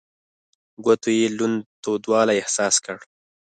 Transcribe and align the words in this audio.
ګوتو 0.83 1.09
يې 1.17 1.25
لوند 1.37 1.57
تودوالی 1.83 2.37
احساس 2.41 2.75
کړ. 2.85 2.97